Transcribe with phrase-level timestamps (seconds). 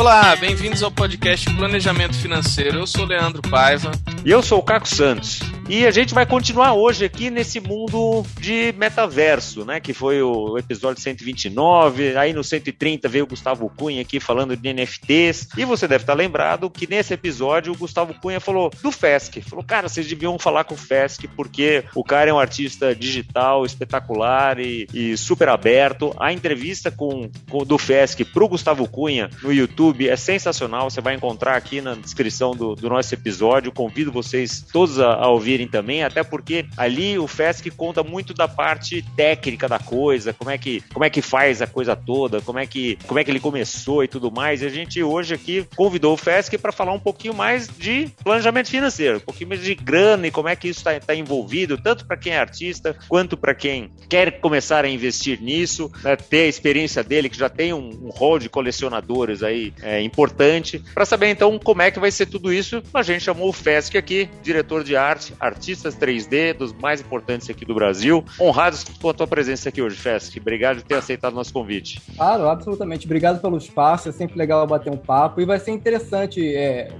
[0.00, 2.78] Olá, bem-vindos ao podcast Planejamento Financeiro.
[2.78, 3.92] Eu sou Leandro Paiva.
[4.22, 5.40] E eu sou o Caco Santos.
[5.66, 9.78] E a gente vai continuar hoje aqui nesse mundo de metaverso, né?
[9.78, 12.16] Que foi o episódio 129.
[12.16, 15.48] Aí no 130 veio o Gustavo Cunha aqui falando de NFTs.
[15.56, 19.40] E você deve estar lembrado que nesse episódio o Gustavo Cunha falou do FESC.
[19.42, 23.64] Falou, cara, vocês deviam falar com o FESC porque o cara é um artista digital
[23.64, 26.12] espetacular e, e super aberto.
[26.18, 30.90] A entrevista com, com do FESC pro Gustavo Cunha no YouTube é sensacional.
[30.90, 33.70] Você vai encontrar aqui na descrição do, do nosso episódio.
[33.70, 38.32] Convido vocês todos a, a ouvir ouvirem também, até porque ali o FESC conta muito
[38.32, 42.40] da parte técnica da coisa, como é que, como é que faz a coisa toda,
[42.40, 44.62] como é que, como é que ele começou e tudo mais.
[44.62, 48.68] E a gente hoje aqui convidou o FESC para falar um pouquinho mais de planejamento
[48.68, 52.06] financeiro, um pouquinho mais de grana e como é que isso está tá envolvido, tanto
[52.06, 56.48] para quem é artista quanto para quem quer começar a investir nisso, né, ter a
[56.48, 60.82] experiência dele, que já tem um, um rol de colecionadores aí é, importante.
[60.94, 63.96] Para saber então como é que vai ser tudo isso, a gente chamou o FESC
[64.00, 68.24] aqui, diretor de arte, artistas 3D, dos mais importantes aqui do Brasil.
[68.40, 70.38] Honrados com a tua presença aqui hoje, Fesc.
[70.40, 72.00] Obrigado por ter aceitado o nosso convite.
[72.16, 73.06] Claro, absolutamente.
[73.06, 74.08] Obrigado pelo espaço.
[74.08, 76.92] É sempre legal bater um papo e vai ser interessante é,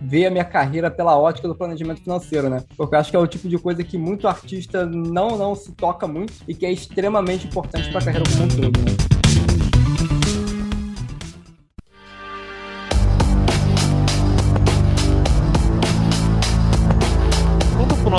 [0.00, 2.64] ver a minha carreira pela ótica do planejamento financeiro, né?
[2.76, 5.72] Porque eu acho que é o tipo de coisa que muito artista não, não se
[5.72, 8.97] toca muito e que é extremamente importante para a carreira como um todo, né?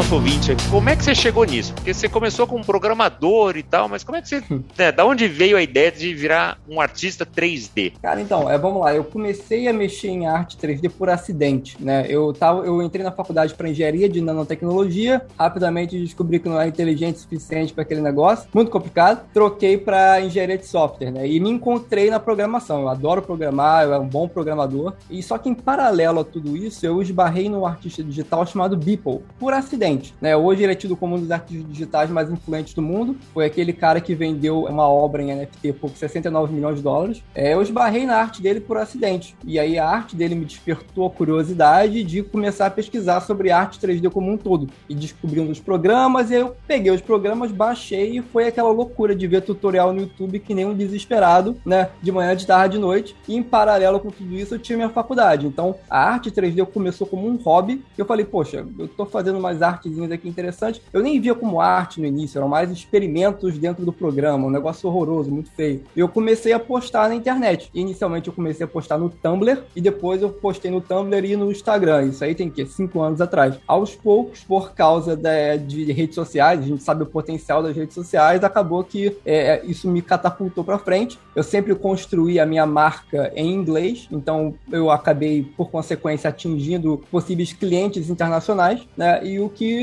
[0.09, 1.71] Nosso ouvinte aqui, como é que você chegou nisso?
[1.73, 4.43] Porque você começou como programador e tal, mas como é que você.
[4.77, 7.93] Né, da onde veio a ideia de virar um artista 3D?
[8.01, 8.93] Cara, então, é, vamos lá.
[8.93, 12.05] Eu comecei a mexer em arte 3D por acidente, né?
[12.07, 16.69] Eu, tava, eu entrei na faculdade para engenharia de nanotecnologia, rapidamente descobri que não era
[16.69, 19.27] inteligente o suficiente para aquele negócio, muito complicado.
[19.33, 21.27] Troquei para engenharia de software, né?
[21.27, 22.81] E me encontrei na programação.
[22.81, 24.94] Eu adoro programar, eu era um bom programador.
[25.09, 29.22] E só que em paralelo a tudo isso, eu esbarrei num artista digital chamado Beeple,
[29.38, 30.35] por acidente né?
[30.35, 33.17] Hoje ele é tido como um dos artistas digitais mais influentes do mundo.
[33.33, 37.23] Foi aquele cara que vendeu uma obra em NFT por 69 milhões de dólares.
[37.33, 39.35] É, eu esbarrei na arte dele por acidente.
[39.45, 43.79] E aí a arte dele me despertou a curiosidade de começar a pesquisar sobre arte
[43.79, 44.69] 3D como um todo.
[44.87, 49.16] E descobri um dos programas, e eu peguei os programas, baixei e foi aquela loucura
[49.16, 51.89] de ver tutorial no YouTube que nem um desesperado, né?
[52.01, 53.16] De manhã, de tarde, de noite.
[53.27, 55.47] E em paralelo com tudo isso, eu tinha minha faculdade.
[55.47, 57.83] Então a arte 3D começou como um hobby.
[57.97, 60.81] Eu falei, poxa, eu tô fazendo mais arte artezinhas aqui interessantes.
[60.94, 64.88] Eu nem via como arte no início, eram mais experimentos dentro do programa, um negócio
[64.88, 65.83] horroroso, muito feio.
[65.95, 67.69] Eu comecei a postar na internet.
[67.73, 71.51] Inicialmente eu comecei a postar no Tumblr e depois eu postei no Tumblr e no
[71.51, 72.05] Instagram.
[72.05, 73.55] Isso aí tem que cinco anos atrás.
[73.67, 77.95] Aos poucos, por causa da, de redes sociais, a gente sabe o potencial das redes
[77.95, 81.17] sociais, acabou que é, é isso me catapultou para frente.
[81.35, 87.53] Eu sempre construí a minha marca em inglês, então eu acabei por consequência atingindo possíveis
[87.53, 89.25] clientes internacionais, né?
[89.25, 89.78] E o que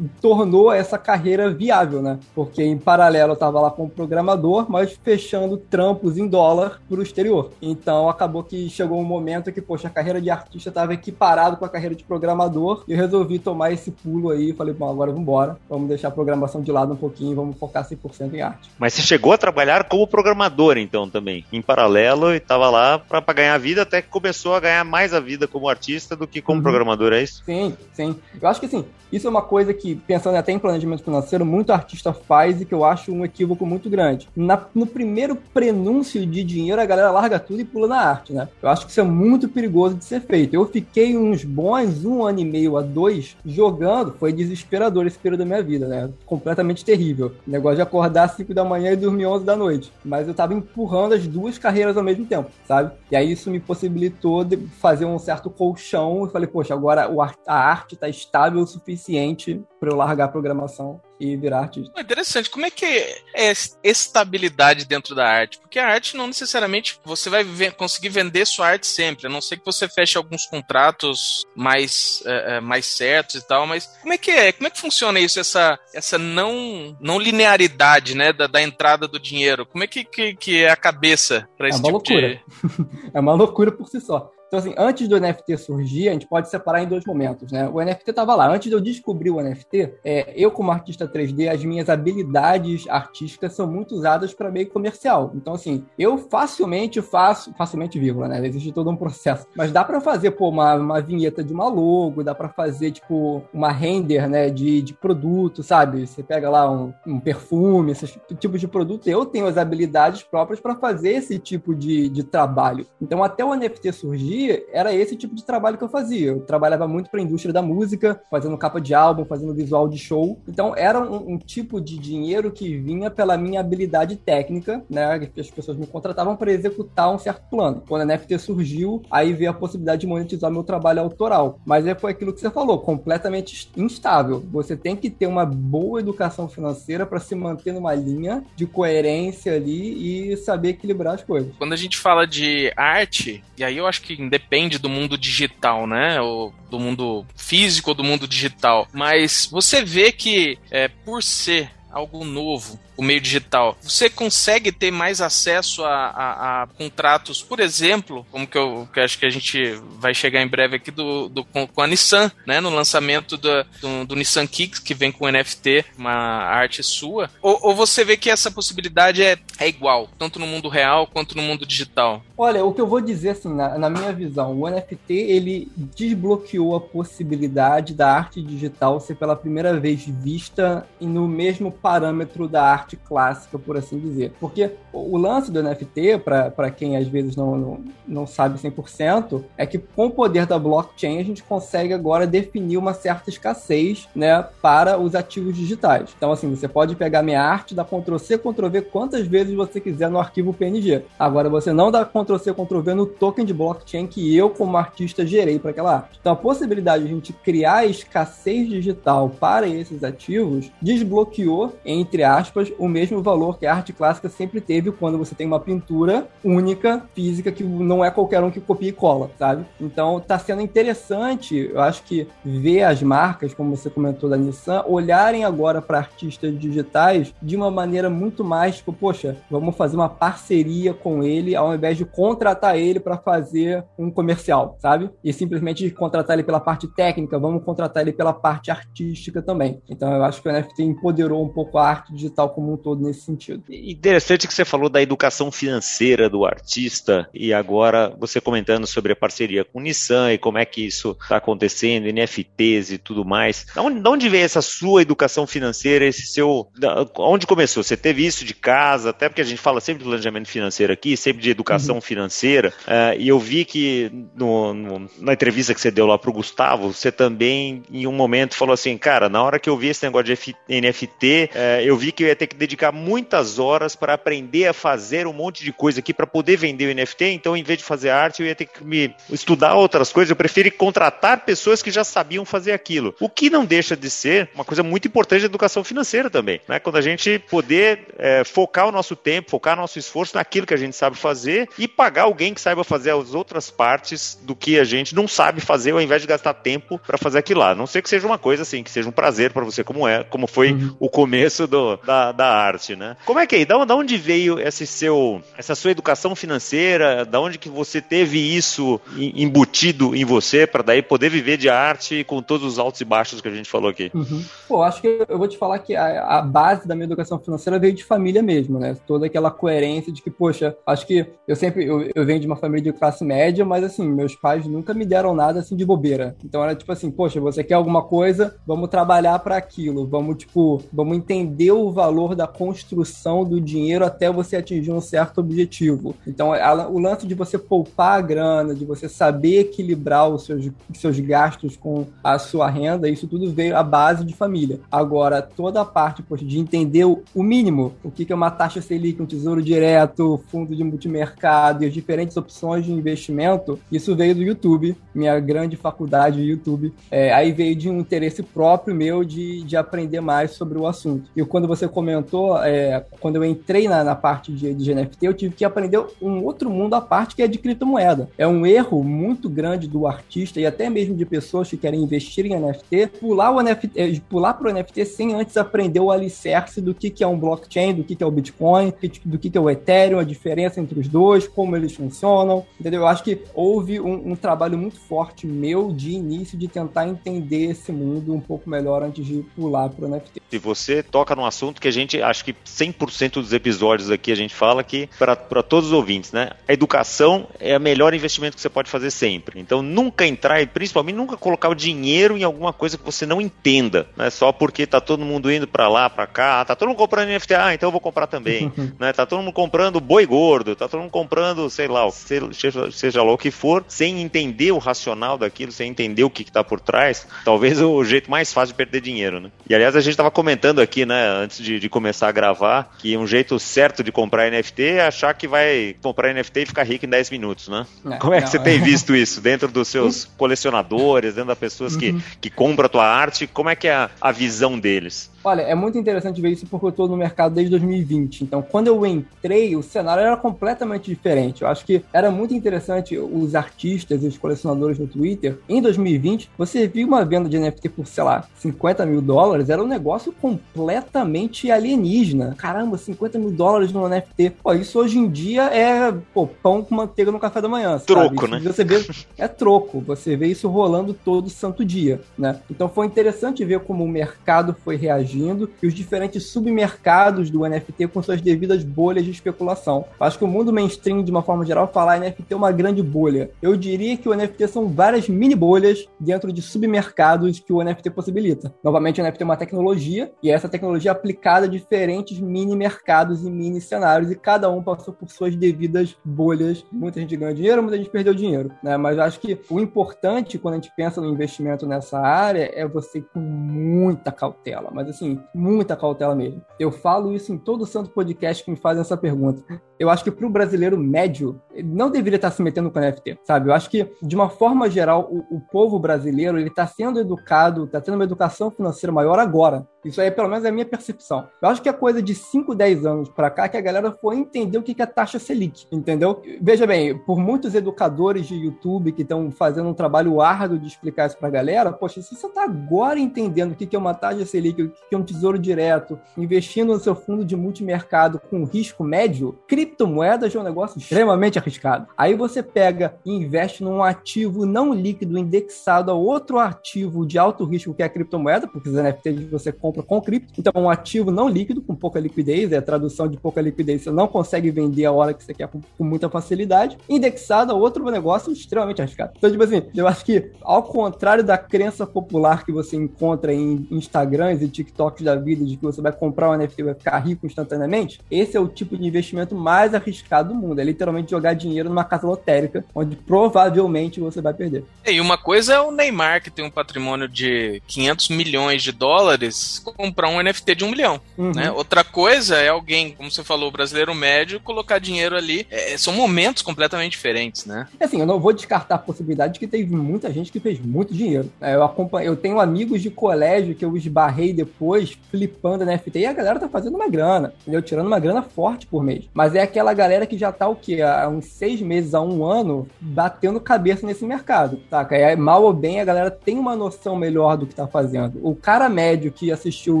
[0.20, 2.18] tornou essa carreira viável, né?
[2.34, 7.02] Porque em paralelo eu estava lá como programador, mas fechando trampos em dólar para o
[7.02, 7.50] exterior.
[7.60, 11.64] Então acabou que chegou um momento que, poxa, a carreira de artista estava equiparado com
[11.64, 14.52] a carreira de programador e eu resolvi tomar esse pulo aí.
[14.52, 17.86] Falei, bom, agora vamos embora, vamos deixar a programação de lado um pouquinho, vamos focar
[17.88, 18.70] 100% em arte.
[18.78, 23.20] Mas você chegou a trabalhar como programador, então, também, em paralelo, e estava lá para
[23.32, 26.58] ganhar vida, até que começou a ganhar mais a vida como artista do que como
[26.58, 26.62] uhum.
[26.62, 27.42] programador, é isso?
[27.44, 28.16] Sim, sim.
[28.40, 28.84] Eu acho que sim.
[29.10, 32.74] Isso é uma coisa que, pensando até em planejamento financeiro, muito artista faz e que
[32.74, 34.28] eu acho um equívoco muito grande.
[34.36, 38.48] Na, no primeiro prenúncio de dinheiro, a galera larga tudo e pula na arte, né?
[38.62, 40.54] Eu acho que isso é muito perigoso de ser feito.
[40.54, 45.40] Eu fiquei uns bons um ano e meio a dois jogando, foi desesperador esse período
[45.40, 46.10] da minha vida, né?
[46.26, 47.32] Completamente terrível.
[47.46, 49.92] O negócio de acordar às 5 da manhã e dormir 11 da noite.
[50.04, 52.92] Mas eu tava empurrando as duas carreiras ao mesmo tempo, sabe?
[53.10, 54.46] E aí isso me possibilitou
[54.80, 57.10] fazer um certo colchão e falei, poxa, agora
[57.46, 62.00] a arte tá estável o suficiente para eu largar a programação e virar artista.
[62.00, 62.50] Interessante.
[62.50, 62.86] Como é que
[63.34, 63.52] é
[63.82, 65.58] estabilidade dentro da arte?
[65.58, 67.44] Porque a arte não necessariamente você vai
[67.76, 72.56] conseguir vender sua arte sempre, a não ser que você feche alguns contratos mais, é,
[72.56, 74.52] é, mais certos e tal, mas como é que é?
[74.52, 79.18] Como é que funciona isso, essa, essa não, não linearidade né, da, da entrada do
[79.18, 79.66] dinheiro?
[79.66, 82.28] Como é que, que, que é a cabeça para esse é uma tipo loucura.
[82.28, 83.10] de...
[83.14, 84.32] é uma loucura por si só.
[84.48, 87.68] Então, assim, antes do NFT surgir, a gente pode separar em dois momentos, né?
[87.68, 88.48] O NFT estava lá.
[88.48, 93.52] Antes de eu descobrir o NFT, é, eu, como artista 3D, as minhas habilidades artísticas
[93.52, 95.32] são muito usadas para meio comercial.
[95.34, 98.46] Então, assim, eu facilmente faço, facilmente vírgula, né?
[98.46, 99.46] Existe todo um processo.
[99.54, 103.42] Mas dá para fazer, pô, uma, uma vinheta de uma logo, dá para fazer, tipo,
[103.52, 106.06] uma render, né, de, de produto, sabe?
[106.06, 109.08] Você pega lá um, um perfume, esses tipos de produto.
[109.08, 112.86] Eu tenho as habilidades próprias para fazer esse tipo de, de trabalho.
[113.00, 114.37] Então, até o NFT surgir,
[114.72, 116.28] era esse tipo de trabalho que eu fazia.
[116.28, 119.98] Eu trabalhava muito para a indústria da música, fazendo capa de álbum, fazendo visual de
[119.98, 120.40] show.
[120.48, 125.30] Então, era um, um tipo de dinheiro que vinha pela minha habilidade técnica, né?
[125.38, 127.82] As pessoas me contratavam para executar um certo plano.
[127.88, 131.60] Quando a NFT surgiu, aí veio a possibilidade de monetizar meu trabalho autoral.
[131.64, 134.44] Mas é foi aquilo que você falou, completamente instável.
[134.50, 139.54] Você tem que ter uma boa educação financeira para se manter numa linha de coerência
[139.54, 141.52] ali e saber equilibrar as coisas.
[141.58, 145.86] Quando a gente fala de arte, e aí eu acho que independe do mundo digital,
[145.86, 146.20] né?
[146.20, 148.86] Ou do mundo físico ou do mundo digital.
[148.92, 154.90] Mas você vê que, é, por ser algo novo, o meio digital, você consegue ter
[154.90, 159.24] mais acesso a, a, a contratos, por exemplo, como que eu, que eu, acho que
[159.24, 162.70] a gente vai chegar em breve aqui do, do com, com, a Nissan, né, no
[162.70, 167.74] lançamento do, do, do, Nissan Kicks, que vem com NFT, uma arte sua, ou, ou
[167.74, 171.64] você vê que essa possibilidade é, é igual, tanto no mundo real quanto no mundo
[171.64, 172.20] digital?
[172.36, 176.74] Olha, o que eu vou dizer assim, na, na minha visão, o NFT ele desbloqueou
[176.74, 182.87] a possibilidade da arte digital ser pela primeira vez vista no mesmo parâmetro da arte
[182.88, 184.32] arte clássica, por assim dizer.
[184.40, 186.18] Porque o lance do NFT,
[186.54, 190.58] para quem às vezes não, não, não sabe 100%, é que com o poder da
[190.58, 196.14] blockchain a gente consegue agora definir uma certa escassez né, para os ativos digitais.
[196.16, 200.18] Então, assim, você pode pegar minha arte, dar Ctrl-C, Ctrl-V quantas vezes você quiser no
[200.18, 201.02] arquivo PNG.
[201.18, 205.58] Agora, você não dá Ctrl-C, Ctrl-V no token de blockchain que eu, como artista, gerei
[205.58, 206.18] para aquela arte.
[206.20, 212.72] Então, a possibilidade de a gente criar escassez digital para esses ativos desbloqueou, entre aspas,
[212.78, 217.02] o mesmo valor que a arte clássica sempre teve quando você tem uma pintura única,
[217.14, 219.64] física, que não é qualquer um que copia e cola, sabe?
[219.80, 224.84] Então tá sendo interessante, eu acho que ver as marcas, como você comentou da Nissan,
[224.86, 230.08] olharem agora para artistas digitais de uma maneira muito mais, tipo, poxa, vamos fazer uma
[230.08, 235.10] parceria com ele ao invés de contratar ele para fazer um comercial, sabe?
[235.22, 239.80] E simplesmente contratar ele pela parte técnica, vamos contratar ele pela parte artística também.
[239.88, 242.76] Então eu acho que o NFT empoderou um pouco a arte digital como como um
[242.76, 243.62] todo nesse sentido.
[243.70, 249.16] Interessante que você falou da educação financeira do artista e agora você comentando sobre a
[249.16, 253.66] parceria com o Nissan e como é que isso está acontecendo, NFTs e tudo mais.
[253.72, 256.68] De onde, de onde veio essa sua educação financeira, esse seu.
[257.16, 257.82] Onde começou?
[257.82, 261.16] Você teve isso de casa, até porque a gente fala sempre de planejamento financeiro aqui,
[261.16, 262.00] sempre de educação uhum.
[262.00, 266.30] financeira, uh, e eu vi que no, no, na entrevista que você deu lá para
[266.30, 269.88] o Gustavo, você também, em um momento, falou assim: cara, na hora que eu vi
[269.88, 273.58] esse negócio de F, NFT, uh, eu vi que eu ia ter que dedicar muitas
[273.58, 277.26] horas para aprender a fazer um monte de coisa aqui para poder vender o NFT.
[277.26, 280.30] Então, em vez de fazer arte, eu ia ter que me estudar outras coisas.
[280.30, 283.14] Eu prefiro contratar pessoas que já sabiam fazer aquilo.
[283.20, 286.60] O que não deixa de ser uma coisa muito importante da educação financeira também.
[286.68, 286.78] Né?
[286.78, 290.74] Quando a gente poder é, focar o nosso tempo, focar o nosso esforço naquilo que
[290.74, 294.78] a gente sabe fazer e pagar alguém que saiba fazer as outras partes do que
[294.78, 297.74] a gente não sabe fazer, ao invés de gastar tempo para fazer aquilo lá.
[297.74, 300.24] Não sei que seja uma coisa assim, que seja um prazer para você, como é,
[300.24, 300.96] como foi uhum.
[300.98, 303.16] o começo do, da, da arte, né?
[303.26, 303.64] Como é que é?
[303.64, 307.24] Da, da onde veio esse seu, essa sua educação financeira?
[307.24, 312.22] Da onde que você teve isso embutido em você para daí poder viver de arte
[312.22, 314.12] com todos os altos e baixos que a gente falou aqui?
[314.14, 314.44] Uhum.
[314.68, 317.76] Pô, acho que eu vou te falar que a, a, base da minha educação financeira
[317.76, 318.96] veio de família mesmo, né?
[319.04, 322.54] Toda aquela coerência de que, poxa, acho que eu sempre eu, eu venho de uma
[322.54, 326.36] família de classe média, mas assim, meus pais nunca me deram nada assim de bobeira.
[326.44, 330.80] Então era tipo assim, poxa, você quer alguma coisa, vamos trabalhar para aquilo, vamos tipo,
[330.92, 336.14] vamos entender o valor da construção do dinheiro até você atingir um certo objetivo.
[336.26, 340.70] Então, a, o lance de você poupar a grana, de você saber equilibrar os seus,
[340.94, 344.80] seus gastos com a sua renda, isso tudo veio à base de família.
[344.90, 349.20] Agora, toda a parte poxa, de entender o, mínimo, o que, é uma taxa Selic,
[349.22, 354.42] um tesouro direto, fundo de multimercado e as diferentes opções de investimento, isso veio do
[354.42, 356.92] YouTube, minha grande faculdade YouTube.
[357.10, 361.30] É, aí veio de um interesse próprio meu de, de aprender mais sobre o assunto.
[361.36, 365.26] E quando você comentou comentou, é, quando eu entrei na, na parte de, de NFT,
[365.26, 368.28] eu tive que aprender um outro mundo à parte que é de criptomoeda.
[368.36, 372.46] É um erro muito grande do artista e até mesmo de pessoas que querem investir
[372.46, 376.80] em NFT, pular o NFT, é, pular para o NFT sem antes aprender o alicerce
[376.80, 378.92] do que, que é um blockchain, do que, que é o Bitcoin,
[379.24, 383.02] do que, que é o Ethereum, a diferença entre os dois, como eles funcionam, entendeu?
[383.02, 387.70] Eu acho que houve um, um trabalho muito forte meu de início de tentar entender
[387.70, 390.42] esse mundo um pouco melhor antes de pular para o NFT.
[390.50, 394.34] Se você toca num assunto que a gente, acho que 100% dos episódios aqui a
[394.34, 396.50] gente fala que, para todos os ouvintes, né?
[396.66, 399.60] A educação é o melhor investimento que você pode fazer sempre.
[399.60, 403.40] Então, nunca entrar e principalmente nunca colocar o dinheiro em alguma coisa que você não
[403.40, 404.30] entenda, né?
[404.30, 407.54] Só porque tá todo mundo indo para lá, para cá, tá todo mundo comprando NFT,
[407.54, 409.12] ah, então eu vou comprar também, né?
[409.12, 413.32] Tá todo mundo comprando boi gordo, tá todo mundo comprando, sei lá, seja, seja lá
[413.32, 416.80] o que for, sem entender o racional daquilo, sem entender o que, que tá por
[416.80, 419.50] trás, talvez o jeito mais fácil de perder dinheiro, né?
[419.68, 423.16] E aliás, a gente tava comentando aqui, né, antes de, de começar a gravar, que
[423.16, 427.04] um jeito certo de comprar NFT é achar que vai comprar NFT e ficar rico
[427.04, 427.84] em 10 minutos, né?
[428.04, 428.60] Não, é, Como é que não, você é...
[428.60, 432.20] tem visto isso dentro dos seus colecionadores, dentro das pessoas que, uhum.
[432.40, 433.48] que compram a tua arte?
[433.48, 435.28] Como é que é a, a visão deles?
[435.42, 438.42] Olha, é muito interessante ver isso porque eu estou no mercado desde 2020.
[438.42, 441.62] Então, quando eu entrei, o cenário era completamente diferente.
[441.62, 445.58] Eu acho que era muito interessante os artistas e os colecionadores no Twitter.
[445.68, 449.82] Em 2020, você viu uma venda de NFT por, sei lá, 50 mil dólares, era
[449.82, 452.54] um negócio completamente alienígena.
[452.56, 454.50] Caramba, 50 mil dólares no NFT.
[454.62, 457.98] Pô, isso hoje em dia é pô, pão com manteiga no café da manhã.
[457.98, 458.60] Troco, né?
[458.60, 459.04] Você vê,
[459.36, 460.00] é troco.
[460.00, 462.60] Você vê isso rolando todo santo dia, né?
[462.70, 468.08] Então foi interessante ver como o mercado foi reagindo e os diferentes submercados do NFT
[468.08, 470.04] com suas devidas bolhas de especulação.
[470.20, 473.50] Acho que o mundo mainstream, de uma forma geral, fala NFT é uma grande bolha.
[473.62, 478.10] Eu diria que o NFT são várias mini bolhas dentro de submercados que o NFT
[478.10, 478.72] possibilita.
[478.82, 483.44] Novamente, o NFT é uma tecnologia e essa tecnologia é aplicada a diferentes mini mercados
[483.44, 486.84] e mini cenários e cada um passou por suas devidas bolhas.
[486.90, 488.96] Muita gente ganhou dinheiro, muita gente perdeu dinheiro, né?
[488.96, 493.18] Mas acho que o importante quando a gente pensa no investimento nessa área é você
[493.18, 494.90] ir com muita cautela.
[494.92, 496.62] Mas assim, muita cautela mesmo.
[496.78, 499.62] Eu falo isso em todo santo podcast que me fazem essa pergunta.
[499.98, 503.68] Eu acho que para o brasileiro médio, não deveria estar se metendo com NFT, sabe?
[503.68, 507.84] Eu acho que, de uma forma geral, o, o povo brasileiro ele está sendo educado,
[507.84, 509.86] está tendo uma educação financeira maior agora.
[510.04, 511.48] Isso aí, pelo menos, é a minha percepção.
[511.60, 514.36] Eu acho que é coisa de 5, 10 anos para cá que a galera foi
[514.36, 516.40] entender o que é taxa Selic, entendeu?
[516.60, 521.26] Veja bem, por muitos educadores de YouTube que estão fazendo um trabalho árduo de explicar
[521.26, 524.46] isso para a galera, poxa, se você está agora entendendo o que é uma taxa
[524.46, 529.02] Selic, o que é um tesouro direto, investindo no seu fundo de multimercado com risco
[529.02, 532.08] médio, criptomoedas é um negócio extremamente arriscado.
[532.16, 537.64] Aí você pega e investe num ativo não líquido indexado a outro ativo de alto
[537.64, 540.52] risco que é a criptomoeda, porque os NFTs você compra com cripto.
[540.58, 544.10] Então, um ativo não líquido, com pouca liquidez, é a tradução de pouca liquidez, você
[544.10, 546.98] não consegue vender a hora que você quer com, com muita facilidade.
[547.08, 549.32] Indexado a outro negócio extremamente arriscado.
[549.36, 553.86] Então, tipo assim, eu acho que, ao contrário da crença popular que você encontra em
[553.90, 557.18] Instagrams e TikToks da vida, de que você vai comprar um NFT e vai ficar
[557.18, 560.80] rico instantaneamente, esse é o tipo de investimento mais arriscado do mundo.
[560.80, 564.84] É literalmente jogar dinheiro numa casa lotérica, onde provavelmente você vai perder.
[565.06, 569.82] E uma coisa é o Neymar, que tem um patrimônio de 500 milhões de dólares,
[569.96, 571.20] comprar um NFT de um milhão.
[571.36, 571.52] Uhum.
[571.54, 571.70] Né?
[571.70, 575.66] Outra coisa é alguém, como você falou, brasileiro médio, colocar dinheiro ali.
[575.70, 577.88] É, são momentos completamente diferentes, né?
[577.98, 580.78] É assim, eu não vou descartar a possibilidade de que teve muita gente que fez
[580.80, 581.50] muito dinheiro.
[581.60, 586.26] É, eu, acompanho, eu tenho amigos de colégio que eu esbarrei depois, flipando NFT, e
[586.26, 587.82] a galera tá fazendo uma grana, entendeu?
[587.82, 589.24] Tirando uma grana forte por mês.
[589.32, 591.00] Mas é aquela galera que já tá o quê?
[591.02, 595.06] Há uns seis meses, a um ano, batendo cabeça nesse mercado, tá?
[595.10, 598.38] É, mal ou bem, a galera tem uma noção melhor do que tá fazendo.
[598.42, 600.00] O cara médio que assistiu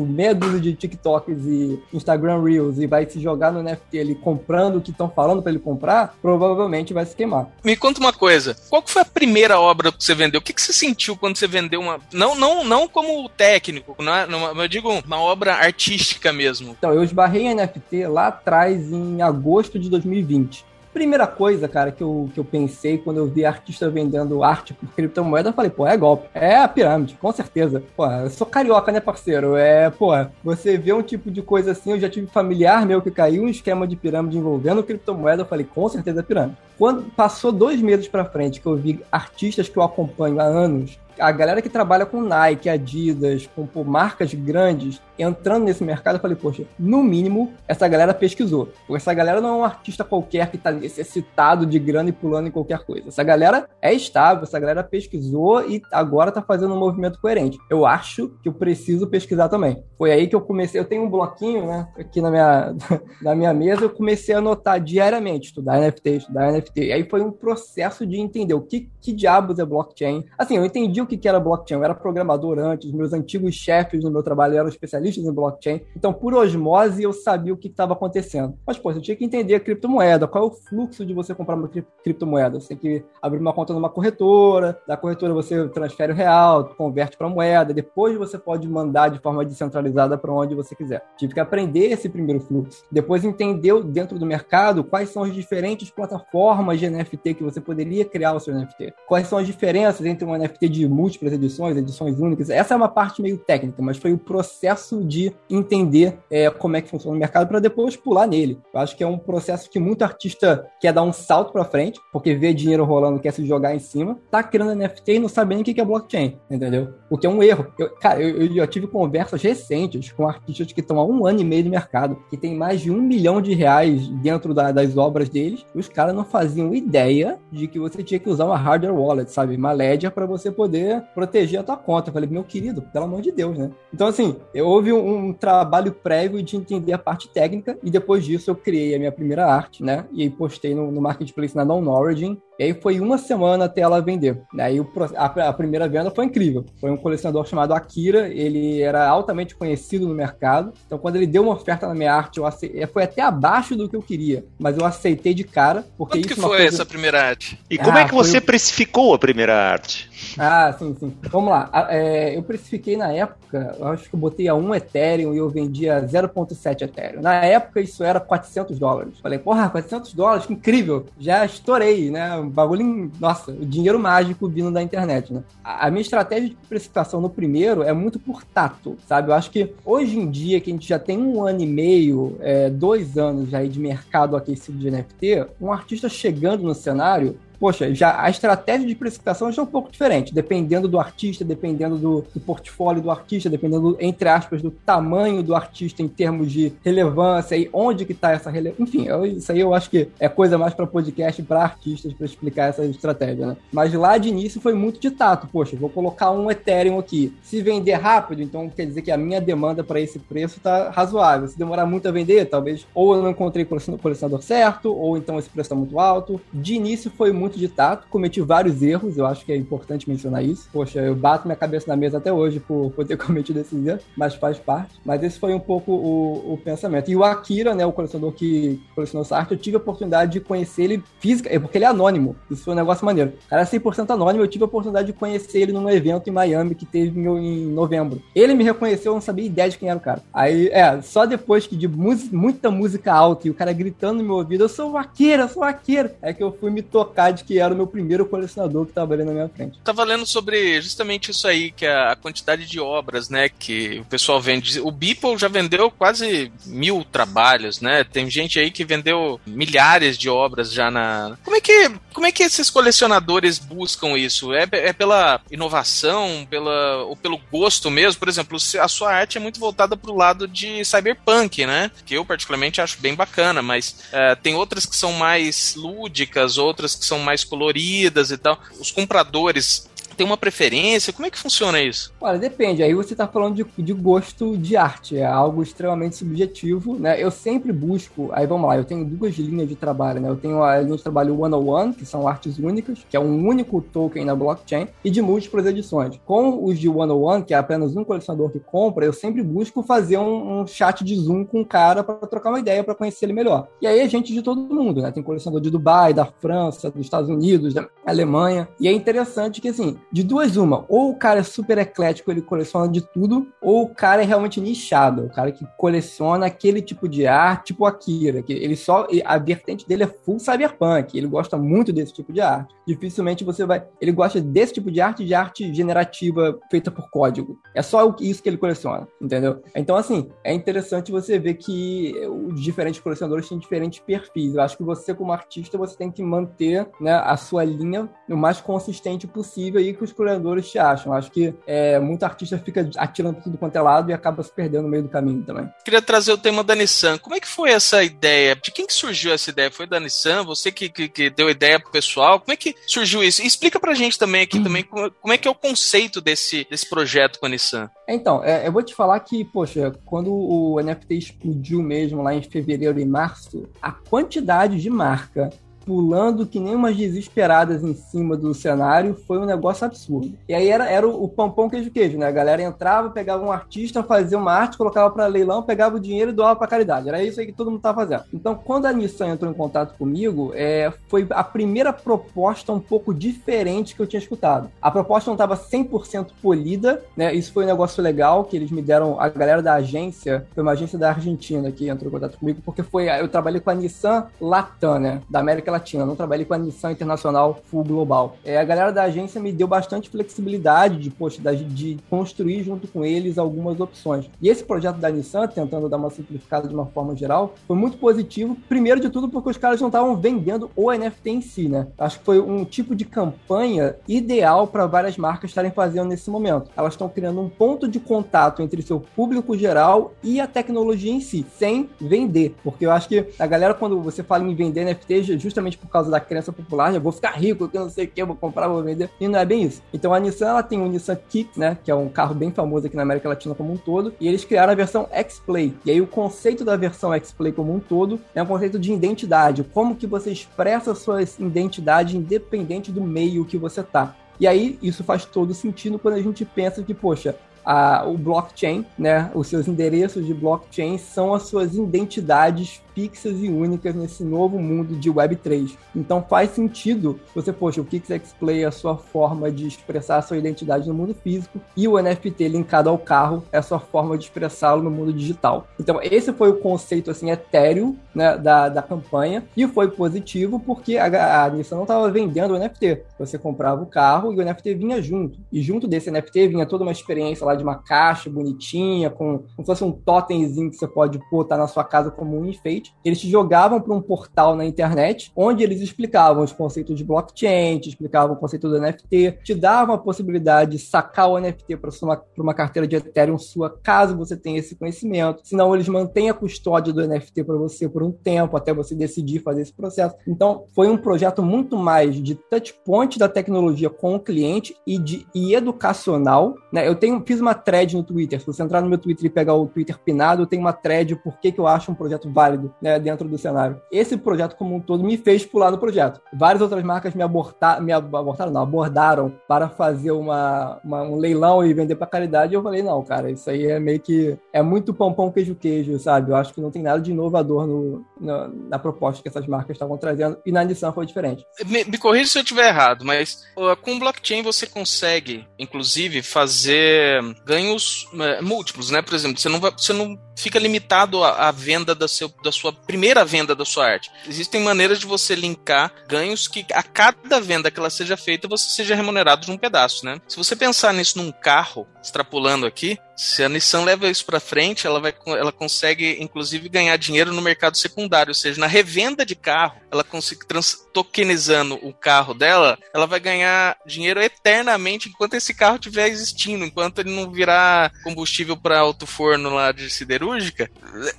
[0.00, 4.76] meia dúzia de TikToks e Instagram Reels e vai se jogar no NFT ali comprando
[4.76, 7.48] o que estão falando para ele comprar, provavelmente vai se queimar.
[7.64, 10.40] Me conta uma coisa, qual foi a primeira obra que você vendeu?
[10.40, 11.98] O que, que você sentiu quando você vendeu uma...
[12.12, 16.74] Não, não, não como técnico, não é, não, eu digo uma obra artística mesmo.
[16.78, 20.65] Então, eu esbarrei em NFT lá atrás, em agosto de 2020.
[20.96, 24.88] Primeira coisa, cara, que eu, que eu pensei quando eu vi artista vendendo arte por
[24.94, 26.26] criptomoeda, eu falei, pô, é golpe.
[26.32, 27.82] É a pirâmide, com certeza.
[27.94, 29.56] Pô, eu sou carioca, né, parceiro?
[29.56, 30.12] É, pô,
[30.42, 33.48] você vê um tipo de coisa assim, eu já tive familiar meu que caiu um
[33.48, 36.56] esquema de pirâmide envolvendo criptomoeda, eu falei, com certeza é pirâmide.
[36.78, 40.98] Quando passou dois meses pra frente que eu vi artistas que eu acompanho há anos
[41.18, 46.20] a galera que trabalha com Nike, Adidas, com pô, marcas grandes, entrando nesse mercado, eu
[46.20, 48.66] falei, poxa, no mínimo, essa galera pesquisou.
[48.86, 52.48] Porque essa galera não é um artista qualquer que está necessitado de grana e pulando
[52.48, 53.08] em qualquer coisa.
[53.08, 57.58] Essa galera é estável, essa galera pesquisou e agora está fazendo um movimento coerente.
[57.70, 59.82] Eu acho que eu preciso pesquisar também.
[59.96, 62.74] Foi aí que eu comecei, eu tenho um bloquinho, né, aqui na minha,
[63.22, 66.80] na minha mesa, eu comecei a anotar diariamente, estudar NFT, estudar NFT.
[66.80, 70.24] E aí foi um processo de entender o que, que diabos é blockchain.
[70.36, 74.10] Assim, eu entendi o que, era blockchain, eu era programador antes, meus antigos chefes no
[74.10, 75.80] meu trabalho eram especialistas em blockchain.
[75.96, 78.54] Então, por osmose, eu sabia o que estava acontecendo.
[78.66, 81.54] Mas, pô, você tinha que entender a criptomoeda, qual é o fluxo de você comprar
[81.56, 81.68] uma
[82.02, 82.60] criptomoeda.
[82.60, 87.16] Você tem que abrir uma conta numa corretora, da corretora você transfere o real, converte
[87.16, 91.02] para moeda, depois você pode mandar de forma descentralizada para onde você quiser.
[91.16, 92.84] Tive que aprender esse primeiro fluxo.
[92.90, 98.04] Depois entender dentro do mercado quais são as diferentes plataformas de NFT que você poderia
[98.04, 98.94] criar o seu NFT.
[99.06, 102.48] Quais são as diferenças entre um NFT de múltiplas edições, edições únicas.
[102.48, 106.80] Essa é uma parte meio técnica, mas foi o processo de entender é, como é
[106.80, 108.58] que funciona o mercado para depois pular nele.
[108.72, 112.00] Eu acho que é um processo que muito artista quer dar um salto para frente,
[112.12, 115.54] porque vê dinheiro rolando, quer se jogar em cima, tá criando NFT e não sabe
[115.54, 116.94] nem o que é blockchain, entendeu?
[117.10, 117.66] O que é um erro.
[117.78, 121.40] Eu, cara, eu, eu já tive conversas recentes com artistas que estão há um ano
[121.40, 124.96] e meio no mercado, que tem mais de um milhão de reais dentro da, das
[124.96, 128.94] obras deles, os caras não faziam ideia de que você tinha que usar uma hardware
[128.94, 129.56] wallet, sabe?
[129.56, 132.08] Uma ledger para você poder proteger a tua conta.
[132.08, 133.70] Eu falei, meu querido, pelo amor de Deus, né?
[133.92, 138.50] Então, assim, houve um, um, trabalho prévio de entender a parte técnica e depois disso
[138.50, 140.06] eu criei a minha primeira arte, né?
[140.12, 144.00] E postei no, no Marketplace na Non Origin e aí foi uma semana até ela
[144.00, 144.40] vender.
[144.58, 144.80] Aí
[145.14, 146.64] a, primeira venda foi incrível.
[146.80, 150.72] Foi um colecionador chamado Akira, ele era altamente conhecido no mercado.
[150.86, 153.88] Então quando ele deu uma oferta na minha arte, eu aceitei, foi até abaixo do
[153.88, 155.84] que eu queria, mas eu aceitei de cara.
[155.98, 156.64] Porque Quanto que foi coisa...
[156.64, 157.60] essa primeira arte?
[157.68, 158.42] E como é ah, é que você o...
[158.42, 160.10] precificou a primeira arte?
[160.38, 161.14] Ah, sim, sim.
[161.30, 161.70] Vamos lá.
[161.90, 165.48] É, eu precifiquei na época, eu acho que eu botei a 1 Ethereum e eu
[165.50, 167.20] vendia 0.7 Ethereum.
[167.20, 169.18] Na época isso era 400 dólares.
[169.20, 171.06] Falei, porra, 400 dólares, que incrível.
[171.18, 172.45] Já estourei, né?
[172.48, 175.42] Bagulho, nossa, dinheiro mágico vindo da internet, né?
[175.62, 179.30] A, minha estratégia de precificação no primeiro é muito por tato, sabe?
[179.30, 182.36] Eu acho que hoje em dia, que a gente já tem um ano e meio,
[182.40, 187.94] é, dois anos aí de mercado aquecido de NFT, um artista chegando no cenário, poxa,
[187.94, 192.24] já a estratégia de precificação já é um pouco diferente, dependendo do artista, dependendo do,
[192.34, 197.56] do portfólio do artista, dependendo, entre aspas, do tamanho do artista em termos de relevância
[197.56, 198.82] e onde que está essa relevância.
[198.82, 202.26] Enfim, eu, isso aí eu acho que é coisa mais para podcast para artistas para
[202.26, 203.56] explicar essa estratégia, né?
[203.72, 205.46] Mas lá de início foi muito de tato.
[205.46, 207.34] Poxa, vou colocar um Ethereum aqui.
[207.42, 211.48] Se vender rápido, então quer dizer que a minha demanda para esse preço está razoável.
[211.48, 215.38] Se demorar muito a vender, talvez ou eu não encontrei o colecionador certo, ou então
[215.38, 216.40] esse preço está muito alto.
[216.52, 220.08] De início foi muito muito de tato, cometi vários erros, eu acho que é importante
[220.08, 220.68] mencionar isso.
[220.72, 224.02] Poxa, eu bato minha cabeça na mesa até hoje por, por ter cometido esses erros,
[224.16, 224.94] mas faz parte.
[225.04, 227.10] Mas esse foi um pouco o, o pensamento.
[227.10, 230.40] E o Akira, né, o colecionador que colecionou essa arte, eu tive a oportunidade de
[230.40, 232.34] conhecer ele física, é porque ele é anônimo.
[232.50, 233.32] Isso foi um negócio maneiro.
[233.46, 236.32] O cara é 100% anônimo, eu tive a oportunidade de conhecer ele num evento em
[236.32, 238.20] Miami que teve em novembro.
[238.34, 240.22] Ele me reconheceu, eu não sabia ideia de quem era o cara.
[240.32, 244.36] Aí, é, só depois que de muita música alta e o cara gritando no meu
[244.36, 247.30] ouvido, eu sou o Akira, eu sou o Akira, é que eu fui me tocar
[247.36, 249.78] de que era o meu primeiro colecionador que estava ali na minha frente.
[249.84, 254.04] Tava lendo sobre justamente isso aí, que é a quantidade de obras, né, que o
[254.04, 254.80] pessoal vende.
[254.80, 258.04] O Beeple já vendeu quase mil trabalhos, né?
[258.04, 261.36] Tem gente aí que vendeu milhares de obras já na.
[261.44, 264.52] Como é que, como é que esses colecionadores buscam isso?
[264.52, 268.18] É, é pela inovação, pela, ou pelo gosto mesmo?
[268.18, 271.90] Por exemplo, a sua arte é muito voltada para o lado de cyberpunk, né?
[272.04, 276.94] Que eu particularmente acho bem bacana, mas é, tem outras que são mais lúdicas, outras
[276.94, 278.58] que são mais coloridas e tal.
[278.80, 281.12] Os compradores tem uma preferência?
[281.12, 282.12] Como é que funciona isso?
[282.20, 282.82] Olha, depende.
[282.82, 285.16] Aí você está falando de, de gosto de arte.
[285.16, 287.22] É algo extremamente subjetivo, né?
[287.22, 288.30] Eu sempre busco...
[288.32, 290.28] Aí vamos lá, eu tenho duas linhas de trabalho, né?
[290.28, 293.80] Eu tenho a linha de trabalho one-on-one, que são artes únicas, que é um único
[293.80, 296.18] token na blockchain, e de múltiplas edições.
[296.24, 300.16] Com os de one-on-one, que é apenas um colecionador que compra, eu sempre busco fazer
[300.16, 303.32] um, um chat de Zoom com o cara para trocar uma ideia, para conhecer ele
[303.32, 303.68] melhor.
[303.80, 305.10] E aí é gente de todo mundo, né?
[305.10, 308.68] Tem colecionador de Dubai, da França, dos Estados Unidos, da Alemanha.
[308.80, 312.42] E é interessante que, assim, de duas uma, ou o cara é super eclético, ele
[312.42, 317.08] coleciona de tudo, ou o cara é realmente nichado, o cara que coleciona aquele tipo
[317.08, 321.56] de arte, tipo Akira, que ele só a vertente dele é full cyberpunk, ele gosta
[321.56, 322.74] muito desse tipo de arte.
[322.86, 327.58] Dificilmente você vai, ele gosta desse tipo de arte, de arte generativa feita por código.
[327.74, 329.60] É só isso que ele coleciona, entendeu?
[329.74, 334.54] Então assim, é interessante você ver que os diferentes colecionadores têm diferentes perfis.
[334.54, 338.36] Eu acho que você como artista você tem que manter, né, a sua linha o
[338.36, 341.12] mais consistente possível e que os criadores te acham.
[341.12, 344.82] Acho que é, muito artista fica atirando tudo quanto é lado e acaba se perdendo
[344.82, 345.68] no meio do caminho também.
[345.84, 347.18] Queria trazer o tema da Nissan.
[347.18, 348.54] Como é que foi essa ideia?
[348.54, 349.70] De quem que surgiu essa ideia?
[349.70, 350.44] Foi da Nissan?
[350.44, 352.40] Você que, que, que deu ideia pro pessoal?
[352.40, 353.42] Como é que surgiu isso?
[353.42, 356.66] E explica pra gente também aqui também como, como, é que é o conceito desse,
[356.70, 357.90] desse projeto com a Nissan.
[358.08, 362.42] Então, é, eu vou te falar que, poxa, quando o NFT explodiu mesmo lá em
[362.42, 365.50] fevereiro e março, a quantidade de marca
[365.86, 370.34] pulando que nem umas desesperadas em cima do cenário, foi um negócio absurdo.
[370.48, 372.26] E aí era, era o, pão pão queijo queijo, né?
[372.26, 376.32] A galera entrava, pegava um artista, fazia uma arte, colocava para leilão, pegava o dinheiro
[376.32, 377.08] e doava para caridade.
[377.08, 378.24] Era isso aí que todo mundo tava fazendo.
[378.34, 383.14] Então, quando a Nissan entrou em contato comigo, é, foi a primeira proposta um pouco
[383.14, 384.68] diferente que eu tinha escutado.
[384.82, 387.32] A proposta não estava 100% polida, né?
[387.32, 390.72] Isso foi um negócio legal que eles me deram, a galera da agência, foi uma
[390.72, 394.26] agência da Argentina que entrou em contato comigo, porque foi, eu trabalhei com a Nissan
[394.40, 395.22] Latam, né?
[395.30, 395.75] Da América Latina,
[396.06, 398.36] não trabalhei com a Nissan Internacional Full Global.
[398.44, 402.88] É, a galera da agência me deu bastante flexibilidade de, poxa, de, de construir junto
[402.88, 404.28] com eles algumas opções.
[404.40, 407.98] E esse projeto da Nissan, tentando dar uma simplificada de uma forma geral, foi muito
[407.98, 408.56] positivo.
[408.68, 411.86] Primeiro de tudo, porque os caras não estavam vendendo o NFT em si, né?
[411.98, 416.70] Acho que foi um tipo de campanha ideal para várias marcas estarem fazendo nesse momento.
[416.76, 421.20] Elas estão criando um ponto de contato entre seu público geral e a tecnologia em
[421.20, 422.54] si, sem vender.
[422.62, 425.88] Porque eu acho que a galera, quando você fala em vender NFT, justamente justamente por
[425.88, 428.36] causa da crença popular, eu vou ficar rico, que não sei o que, eu vou
[428.36, 429.10] comprar, vou vender.
[429.20, 429.82] E não é bem isso.
[429.92, 432.86] Então a Nissan, ela tem o Nissan Kicks, né, que é um carro bem famoso
[432.86, 435.74] aqui na América Latina como um todo, e eles criaram a versão X-Play.
[435.84, 439.64] E aí o conceito da versão X-Play como um todo é um conceito de identidade,
[439.74, 444.14] como que você expressa a sua identidade independente do meio que você tá.
[444.38, 448.86] E aí, isso faz todo sentido quando a gente pensa que, poxa, a, o blockchain,
[448.96, 454.58] né, os seus endereços de blockchain são as suas identidades fixas e únicas nesse novo
[454.58, 455.76] mundo de Web3.
[455.94, 460.38] Então faz sentido você, poxa, o KixXplay é a sua forma de expressar a sua
[460.38, 464.24] identidade no mundo físico e o NFT linkado ao carro é a sua forma de
[464.24, 465.66] expressá-lo no mundo digital.
[465.78, 470.96] Então esse foi o conceito assim etéreo né, da, da campanha e foi positivo porque
[470.96, 473.02] a, a Nissan não estava vendendo o NFT.
[473.18, 475.38] Você comprava o carro e o NFT vinha junto.
[475.52, 479.60] E junto desse NFT vinha toda uma experiência lá de uma caixa bonitinha, com como
[479.60, 483.20] se fosse um totemzinho que você pode botar na sua casa como um enfeite eles
[483.20, 487.88] te jogavam para um portal na internet, onde eles explicavam os conceitos de blockchain, te
[487.88, 492.22] explicavam o conceito do NFT, te davam a possibilidade de sacar o NFT para uma,
[492.36, 495.40] uma carteira de Ethereum sua, caso você tenha esse conhecimento.
[495.44, 499.40] Senão, eles mantêm a custódia do NFT para você por um tempo, até você decidir
[499.40, 500.16] fazer esse processo.
[500.26, 505.26] Então, foi um projeto muito mais de touchpoint da tecnologia com o cliente e de
[505.34, 506.54] e educacional.
[506.72, 506.86] Né?
[506.86, 508.40] Eu tenho, fiz uma thread no Twitter.
[508.40, 511.16] Se você entrar no meu Twitter e pegar o Twitter pinado, eu tenho uma thread
[511.16, 513.80] por que, que eu acho um projeto válido né, dentro do cenário.
[513.90, 516.20] Esse projeto como um todo me fez pular no projeto.
[516.32, 521.72] Várias outras marcas me, me abortaram, não, abordaram para fazer uma, uma um leilão e
[521.72, 522.52] vender para caridade.
[522.52, 525.54] E eu falei, não, cara, isso aí é meio que é muito pão pão queijo
[525.54, 526.30] queijo, sabe?
[526.30, 529.74] Eu acho que não tem nada de inovador no, no na proposta que essas marcas
[529.74, 531.44] estavam trazendo e na Nissan foi diferente.
[531.66, 533.44] Me, me corrija se eu estiver errado, mas
[533.82, 539.02] com blockchain você consegue, inclusive, fazer ganhos uh, múltiplos, né?
[539.02, 542.72] Por exemplo, você não, vai, você não fica limitado à, venda da, seu, da sua
[542.72, 544.10] primeira venda da sua arte.
[544.28, 548.68] Existem maneiras de você linkar ganhos que a cada venda que ela seja feita você
[548.68, 550.20] seja remunerado de um pedaço, né?
[550.28, 554.86] Se você pensar nisso num carro, extrapolando aqui, se a Nissan leva isso para frente,
[554.86, 559.34] ela vai, ela consegue inclusive ganhar dinheiro no mercado secundário, ou seja, na revenda de
[559.34, 565.54] carro, ela consegue trans, tokenizando o carro dela, ela vai ganhar dinheiro eternamente enquanto esse
[565.54, 570.25] carro estiver existindo, enquanto ele não virar combustível para alto forno lá de siderúrgica.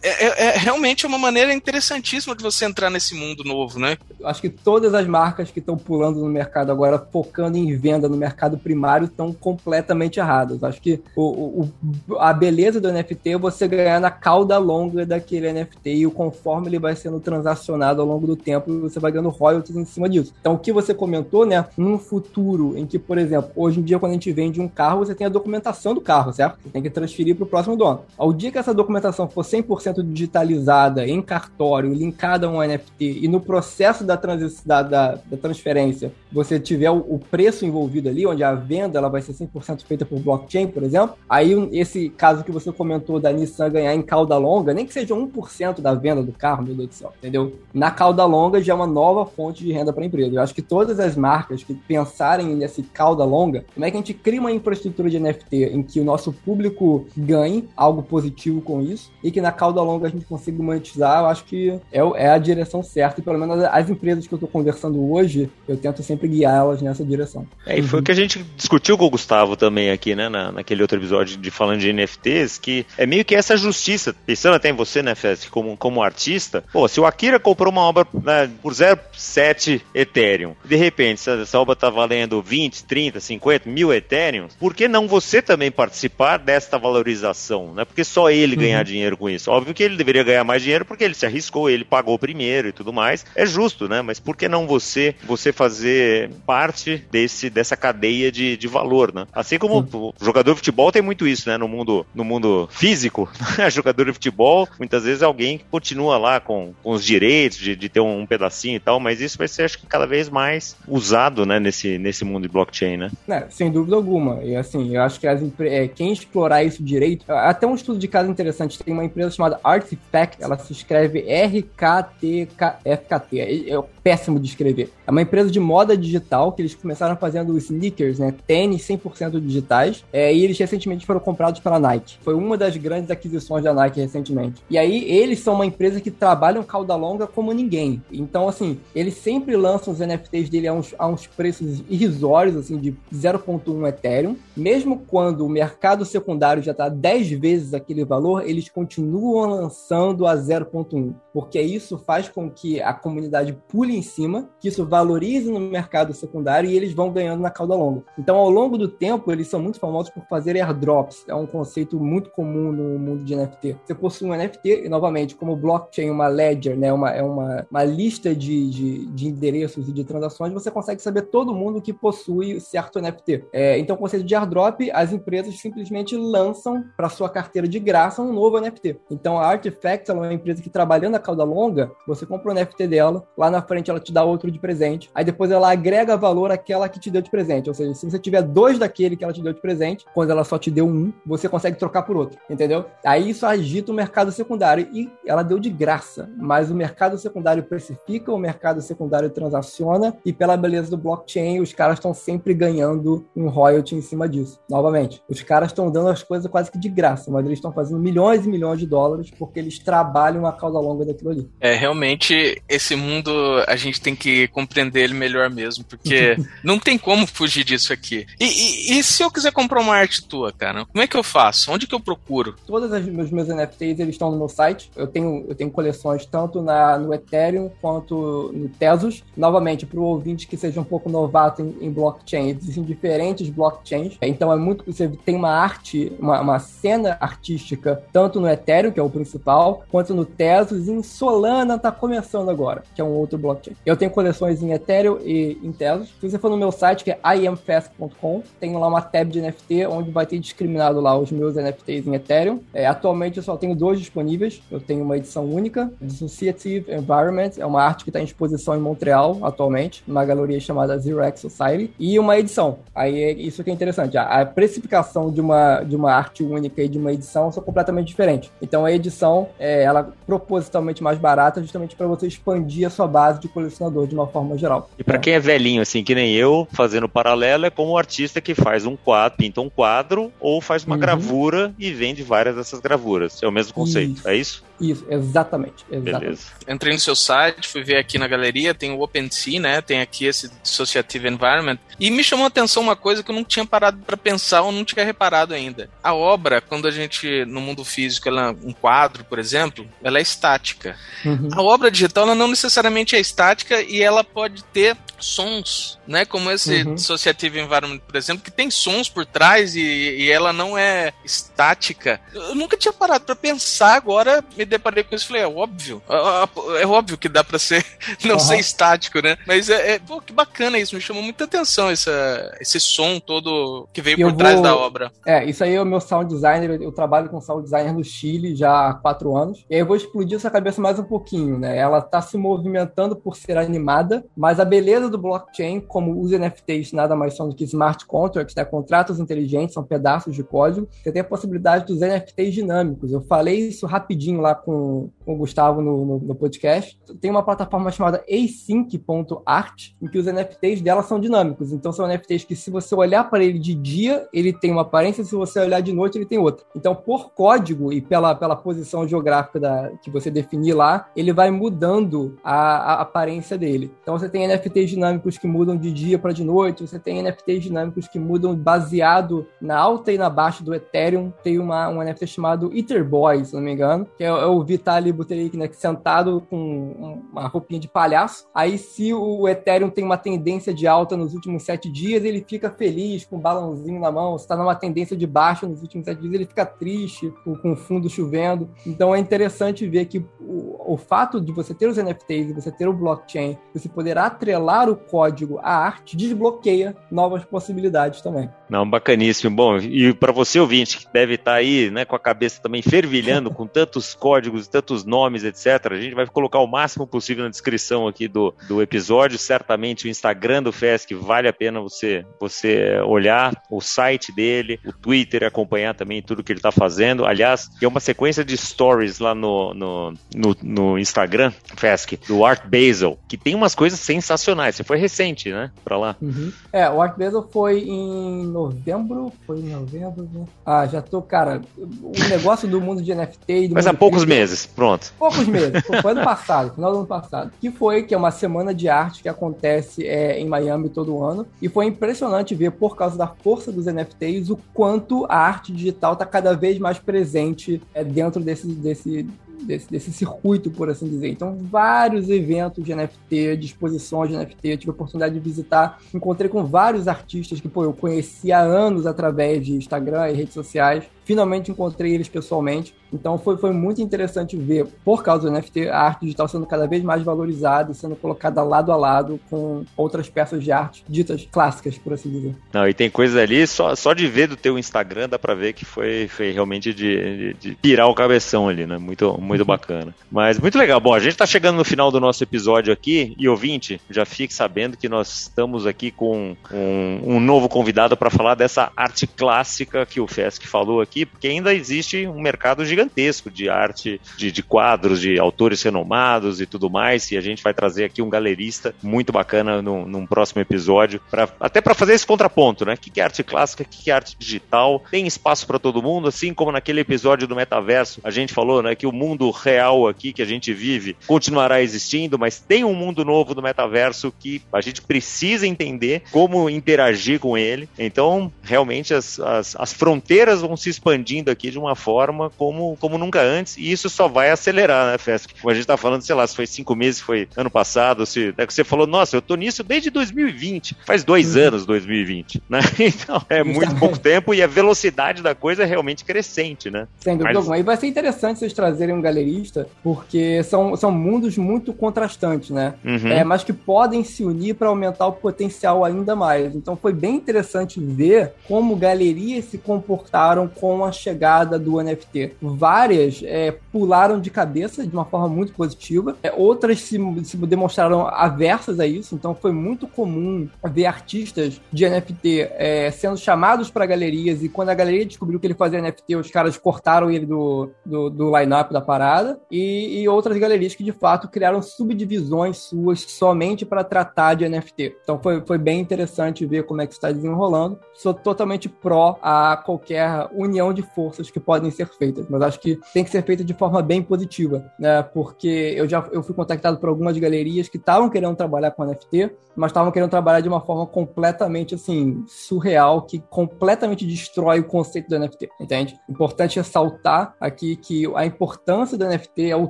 [0.01, 3.97] É, é, é realmente uma maneira interessantíssima de você entrar nesse mundo novo, né?
[4.23, 8.17] Acho que todas as marcas que estão pulando no mercado agora, focando em venda no
[8.17, 10.63] mercado primário, estão completamente erradas.
[10.63, 15.51] Acho que o, o a beleza do NFT é você ganhar na cauda longa daquele
[15.51, 19.29] NFT e o conforme ele vai sendo transacionado ao longo do tempo, você vai ganhando
[19.29, 20.33] royalties em cima disso.
[20.39, 21.65] Então, o que você comentou, né?
[21.77, 24.99] Num futuro em que, por exemplo, hoje em dia, quando a gente vende um carro,
[24.99, 26.57] você tem a documentação do carro, certo?
[26.63, 28.01] Você tem que transferir para o próximo dono.
[28.17, 28.96] Ao dia que essa documentação
[29.29, 35.15] for 100% digitalizada, em cartório, linkada a um NFT, e no processo da, da, da,
[35.15, 39.33] da transferência, você tiver o, o, preço envolvido ali, onde a venda ela vai ser
[39.33, 43.93] 100% feita por blockchain, por exemplo, aí esse caso que você comentou da Nissan ganhar
[43.93, 47.13] em cauda longa, nem que seja 1% da venda do carro, meu Deus do céu,
[47.17, 47.53] entendeu?
[47.73, 50.36] Na cauda longa já é uma nova fonte de renda para a empresa.
[50.36, 53.99] Eu acho que todas as marcas que pensarem nesse cauda longa, como é que a
[53.99, 58.81] gente cria uma infraestrutura de NFT em que o nosso público ganhe algo positivo com
[58.91, 62.30] isso e que na cauda longa a gente consiga monetizar, eu acho que é, é
[62.30, 63.19] a direção certa.
[63.19, 67.04] E pelo menos as empresas que eu estou conversando hoje, eu tento sempre guiá-las nessa
[67.04, 67.45] direção.
[67.65, 70.52] É, e foi o que a gente discutiu com o Gustavo também aqui, né, na,
[70.52, 74.69] naquele outro episódio de falando de NFTs, que é meio que essa justiça, pensando até
[74.69, 78.50] em você, né, Fest, como, como artista, pô, se o Akira comprou uma obra né,
[78.62, 84.47] por 0,7 Ethereum, de repente essa, essa obra tá valendo 20, 30, 50 mil Ethereum,
[84.60, 87.86] por que não você também participar desta valorização, né?
[87.86, 88.62] Porque só ele uhum.
[88.77, 89.51] Ganhar dinheiro com isso.
[89.51, 92.71] Óbvio que ele deveria ganhar mais dinheiro porque ele se arriscou, ele pagou primeiro e
[92.71, 93.25] tudo mais.
[93.35, 94.01] É justo, né?
[94.01, 99.25] Mas por que não você você fazer parte desse dessa cadeia de, de valor, né?
[99.33, 101.57] Assim como o jogador de futebol tem muito isso, né?
[101.57, 103.29] No mundo no mundo físico,
[103.71, 107.75] jogador de futebol muitas vezes é alguém que continua lá com, com os direitos de,
[107.75, 110.29] de ter um, um pedacinho e tal, mas isso vai ser acho que cada vez
[110.29, 111.59] mais usado, né?
[111.59, 113.11] Nesse nesse mundo de blockchain, né?
[113.27, 114.43] É, sem dúvida alguma.
[114.43, 118.07] E assim, eu acho que as, é, quem explorar isso direito, até um estudo de
[118.07, 123.39] caso interessante, tem uma empresa chamada Artifact, ela se escreve R-K-T-F-K-T.
[123.39, 123.77] É, é
[124.08, 124.89] péssimo de escrever.
[125.06, 128.34] É uma empresa de moda digital que eles começaram fazendo sneakers, né?
[128.47, 130.06] Tênis 100% digitais.
[130.13, 132.17] É, e eles recentemente foram comprados pela Nike.
[132.21, 134.63] Foi uma das grandes aquisições da Nike recentemente.
[134.69, 138.01] E aí, eles são uma empresa que trabalham cauda longa como ninguém.
[138.10, 142.77] Então, assim, eles sempre lançam os NFTs dele a uns, a uns preços irrisórios, assim,
[142.77, 144.38] de 0.1 Ethereum.
[144.56, 150.36] Mesmo quando o mercado secundário já está 10 vezes aquele valor, eles continuam lançando a
[150.36, 151.13] 0.1.
[151.33, 156.13] Porque isso faz com que a comunidade pule em cima, que isso valorize no mercado
[156.13, 158.03] secundário e eles vão ganhando na cauda longa.
[158.17, 161.25] Então, ao longo do tempo, eles são muito famosos por fazer airdrops.
[161.27, 163.77] É um conceito muito comum no mundo de NFT.
[163.86, 167.83] Você possui um NFT, e novamente, como blockchain, uma ledger, né, uma, é uma, uma
[167.83, 172.60] lista de, de, de endereços e de transações, você consegue saber todo mundo que possui
[172.60, 173.45] certo NFT.
[173.53, 178.21] É, então, o conceito de airdrop, as empresas simplesmente lançam para sua carteira de graça
[178.21, 179.00] um novo NFT.
[179.10, 182.88] Então, a Artifact é uma empresa que trabalhando a cauda longa, você compra o NFT
[182.88, 186.52] dela, lá na frente ela te dá outro de presente, aí depois ela agrega valor
[186.52, 187.69] àquela que te deu de presente.
[187.69, 190.43] Ou seja, se você tiver dois daquele que ela te deu de presente, quando ela
[190.43, 192.86] só te deu um, você consegue trocar por outro, entendeu?
[193.06, 197.63] Aí isso agita o mercado secundário e ela deu de graça, mas o mercado secundário
[197.63, 203.26] precifica, o mercado secundário transaciona e pela beleza do blockchain, os caras estão sempre ganhando
[203.36, 204.60] um royalty em cima disso.
[204.69, 208.00] Novamente, os caras estão dando as coisas quase que de graça, mas eles estão fazendo
[208.00, 211.49] milhões e milhões de dólares porque eles trabalham a cauda longa daquilo ali.
[211.59, 213.31] É, realmente, esse mundo
[213.67, 218.25] a gente tem que compreender ele melhor mesmo, porque não tem como fugir disso aqui.
[218.39, 221.23] E, e, e, se eu quiser comprar uma arte tua, cara, como é que eu
[221.23, 221.71] faço?
[221.71, 222.55] Onde que eu procuro?
[222.65, 224.91] Todos os meus, meus NFTs eles estão no meu site.
[224.95, 229.23] Eu tenho, eu tenho coleções tanto na, no Ethereum quanto no Tesos.
[229.35, 234.17] Novamente, para o ouvinte que seja um pouco novato em, em, blockchain, existem diferentes blockchains.
[234.21, 234.83] Então é muito.
[234.85, 239.84] Você tem uma arte, uma, uma cena artística, tanto no Ethereum, que é o principal,
[239.91, 240.88] quanto no Tesos.
[240.88, 243.75] E em Solana tá começando agora, que é um outro blockchain.
[243.86, 246.10] Eu tenho coleções em Ethereum e em Tesos.
[246.19, 249.86] Se você for no meu site, que é iamfast.com, tem lá uma tab de NFT
[249.86, 252.60] onde vai ter discriminado lá os meus NFTs em Ethereum.
[252.73, 254.63] É, atualmente eu só tenho dois disponíveis.
[254.71, 258.80] Eu tenho uma edição única, Dissociative Environment, é uma arte que está em exposição em
[258.80, 262.80] Montreal atualmente, numa galeria chamada Zero X Society, e uma edição.
[262.95, 264.17] Aí é isso que é interessante.
[264.17, 268.06] A, a precificação de uma, de uma arte única e de uma edição são completamente
[268.07, 268.49] diferentes.
[268.61, 273.39] Então a edição, é, ela propositalmente mais barata, justamente para você expandir a sua base
[273.39, 274.89] de colecionador de uma forma geral.
[274.97, 278.41] E para quem é velhinho, assim, que nem eu, fazendo paralelo, é como o artista
[278.41, 281.01] que faz um quadro, pinta um quadro ou faz uma uhum.
[281.01, 283.41] gravura e vende várias dessas gravuras.
[283.41, 284.27] É o mesmo conceito, isso.
[284.27, 284.63] é isso?
[284.79, 285.85] Isso, exatamente.
[285.89, 286.19] exatamente.
[286.19, 286.47] Beleza.
[286.67, 289.81] Entrei no seu site, fui ver aqui na galeria, tem o OpenSea, né?
[289.81, 291.79] Tem aqui esse Associative Environment.
[291.99, 294.71] E me chamou a atenção uma coisa que eu não tinha parado para pensar ou
[294.71, 295.89] não tinha reparado ainda.
[296.03, 300.21] A obra, quando a gente, no mundo físico, ela, um quadro, por exemplo, ela é
[300.21, 300.95] estática.
[301.25, 301.49] Uhum.
[301.53, 306.25] A obra digital, ela não necessariamente é estática e ela pode ter sons, né?
[306.25, 306.93] Como esse uhum.
[306.93, 312.19] Associative Environment, por exemplo, que tem sons por trás e, e ela não é estática.
[312.33, 316.01] Eu nunca tinha parado para pensar agora, me deparei com isso e falei, é óbvio.
[316.10, 317.86] É, é óbvio que dá pra ser,
[318.23, 318.39] não uhum.
[318.39, 319.38] ser estático, né?
[319.45, 323.88] Mas é, é, pô, que bacana isso, me chamou muita atenção essa, esse som todo
[323.93, 324.38] que veio por vou...
[324.38, 325.12] trás da obra.
[325.25, 328.56] É, isso aí é o meu sound designer, eu trabalho com sound designer no Chile
[328.56, 329.65] já há quatro anos.
[329.69, 331.77] E aí eu vou explodir essa cabeça mais um pouquinho, né?
[331.77, 336.91] Ela tá se movimentando por ser animada, mas a beleza do blockchain, como os NFTs
[336.91, 338.65] nada mais são do que smart contracts, né?
[338.65, 340.88] Contratos inteligentes, são pedaços de código.
[341.03, 343.12] Você tem a possibilidade dos NFTs dinâmicos.
[343.12, 346.99] Eu falei isso rapidinho lá com, o Gustavo no, no, no podcast.
[347.19, 351.71] Tem uma plataforma chamada async.art, em que os NFTs dela são dinâmicos.
[351.71, 355.23] Então são NFTs que se você olhar para ele de dia, ele tem uma aparência,
[355.23, 356.65] se você olhar de noite, ele tem outra.
[356.75, 361.51] Então, por código, e pela, pela posição geográfica da, que você definir lá, ele vai
[361.51, 363.91] mudando a, a aparência dele.
[364.01, 367.63] Então você tem NFTs dinâmicos que mudam de dia para de noite, você tem NFTs
[367.63, 371.31] dinâmicos que mudam baseado na alta e na baixa do Ethereum.
[371.43, 374.63] Tem uma, um NFT chamado Ether Boy, se não me engano, que é, é o
[374.63, 378.47] Vitaly Buterin, né, sentado com uma roupinha de palhaço.
[378.53, 382.69] Aí se o Ethereum tem uma tendência de alta nos últimos sete dias, ele fica
[382.69, 384.38] feliz com um balãozinho na mão.
[384.38, 387.75] Se está numa tendência de baixa nos últimos sete dias, ele fica triste com o
[387.75, 388.69] fundo chovendo.
[388.86, 392.71] Então é interessante ver que o, o fato de você ter os NFTs e você
[392.71, 398.49] ter o blockchain, você poder atrelar o código à arte, desbloqueia novas possibilidades também.
[398.69, 399.55] Não, bacaníssimo.
[399.55, 402.81] Bom, e para você ouvinte que deve estar tá aí, né, com a cabeça também
[402.81, 404.37] fervilhando com tantos códigos,
[404.69, 405.91] tantos nomes, etc.
[405.91, 409.38] A gente vai colocar o máximo possível na descrição aqui do, do episódio.
[409.38, 414.91] Certamente o Instagram do Fesc vale a pena você você olhar o site dele, o
[414.91, 417.26] Twitter, acompanhar também tudo que ele está fazendo.
[417.26, 422.63] Aliás, tem uma sequência de stories lá no, no, no, no Instagram, Fesc, do Art
[422.65, 424.76] Basel, que tem umas coisas sensacionais.
[424.76, 426.15] Você foi recente, né, para lá?
[426.21, 426.52] Uhum.
[426.71, 430.45] É, o Art Basel foi em novembro, foi em novembro, né?
[430.65, 433.69] Ah, já tô, cara, o negócio do mundo de NFT...
[433.71, 435.13] Mas há poucos meses, pronto.
[435.17, 437.51] Poucos meses, foi ano passado, final do ano passado.
[437.59, 441.47] Que foi, que é uma semana de arte que acontece é, em Miami todo ano,
[441.61, 446.13] e foi impressionante ver, por causa da força dos NFTs, o quanto a arte digital
[446.13, 449.27] está cada vez mais presente é, dentro desse, desse,
[449.63, 451.29] desse, desse circuito, por assim dizer.
[451.29, 455.99] Então, vários eventos de NFT, de exposições de NFT, eu tive a oportunidade de visitar.
[456.13, 460.53] Encontrei com vários artistas que pô, eu conheci há anos através de Instagram e redes
[460.53, 462.95] sociais finalmente encontrei eles pessoalmente.
[463.11, 466.87] Então foi, foi muito interessante ver, por causa do NFT, a arte digital sendo cada
[466.87, 471.45] vez mais valorizada e sendo colocada lado a lado com outras peças de arte ditas
[471.51, 472.55] clássicas, por assim dizer.
[472.71, 475.73] Não, e tem coisas ali, só, só de ver do teu Instagram dá pra ver
[475.73, 478.97] que foi, foi realmente de, de, de pirar o cabeção ali, né?
[478.97, 479.67] Muito, muito uhum.
[479.67, 480.15] bacana.
[480.31, 480.99] Mas muito legal.
[481.01, 484.53] Bom, a gente tá chegando no final do nosso episódio aqui e ouvinte, já fique
[484.53, 490.05] sabendo que nós estamos aqui com um, um novo convidado para falar dessa arte clássica
[490.05, 494.51] que o Fesc falou aqui aqui, porque ainda existe um mercado gigantesco de arte, de,
[494.51, 498.30] de quadros, de autores renomados e tudo mais, e a gente vai trazer aqui um
[498.30, 502.93] galerista muito bacana no, num próximo episódio, pra, até para fazer esse contraponto, né?
[502.93, 506.27] O que é arte clássica, o que é arte digital, tem espaço para todo mundo,
[506.27, 510.34] assim como naquele episódio do metaverso, a gente falou, né, que o mundo real aqui
[510.34, 514.82] que a gente vive continuará existindo, mas tem um mundo novo do metaverso que a
[514.82, 517.88] gente precisa entender como interagir com ele.
[517.97, 522.97] Então, realmente, as, as, as fronteiras vão se expandir expandindo aqui de uma forma como,
[522.99, 525.53] como nunca antes, e isso só vai acelerar, né, Fesc?
[525.59, 528.53] Como a gente tá falando, sei lá, se foi cinco meses, foi ano passado, se
[528.57, 531.63] é que você falou, nossa, eu tô nisso desde 2020, faz dois uhum.
[531.63, 532.79] anos 2020, né?
[532.99, 537.07] Então, é muito pouco tempo e a velocidade da coisa é realmente crescente, né?
[537.19, 537.77] Sem dúvida alguma.
[537.77, 542.95] E vai ser interessante vocês trazerem um galerista, porque são, são mundos muito contrastantes, né?
[543.03, 543.27] Uhum.
[543.27, 546.75] É, mas que podem se unir para aumentar o potencial ainda mais.
[546.75, 552.55] Então foi bem interessante ver como galerias se comportaram com com a chegada do NFT.
[552.60, 558.27] Várias é, pularam de cabeça de uma forma muito positiva, é, outras se, se demonstraram
[558.27, 564.05] aversas a isso, então foi muito comum ver artistas de NFT é, sendo chamados para
[564.05, 567.91] galerias e quando a galeria descobriu que ele fazia NFT, os caras cortaram ele do,
[568.03, 573.21] do, do line-up da parada e, e outras galerias que de fato criaram subdivisões suas
[573.21, 575.17] somente para tratar de NFT.
[575.21, 577.99] Então foi, foi bem interessante ver como é que está desenrolando.
[578.15, 582.80] Sou totalmente pró a qualquer união união de forças que podem ser feitas, mas acho
[582.80, 585.21] que tem que ser feita de forma bem positiva, né?
[585.21, 589.52] Porque eu já eu fui contactado por algumas galerias que estavam querendo trabalhar com NFT,
[589.76, 595.30] mas estavam querendo trabalhar de uma forma completamente assim surreal, que completamente destrói o conceito
[595.30, 596.15] do NFT, entende?
[596.30, 599.88] Importante ressaltar aqui que a importância do NFT é o